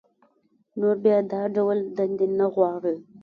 [0.79, 2.95] نور بيا دا ډول دندې نه غواړي